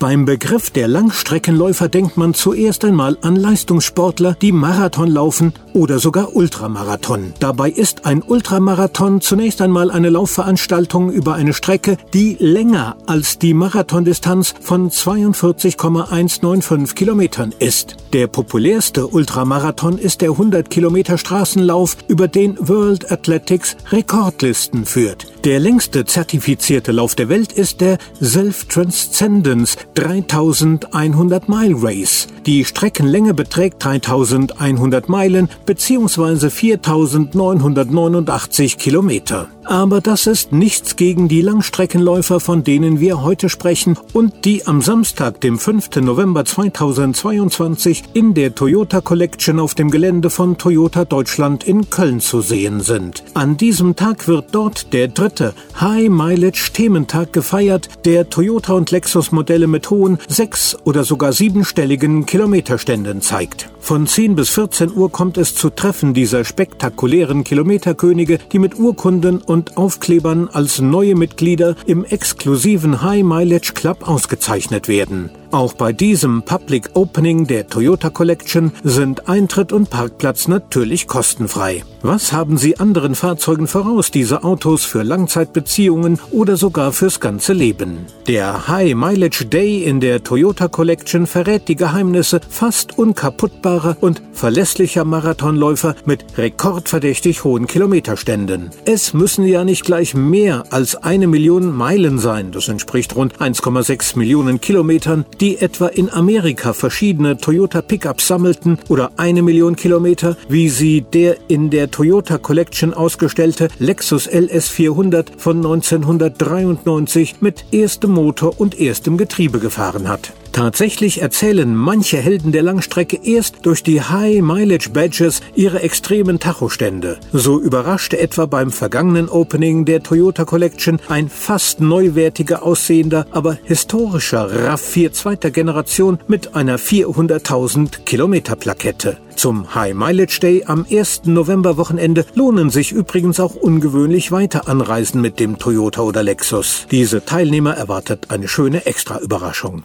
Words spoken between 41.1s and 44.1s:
die Langstreckenläufer, von denen wir heute sprechen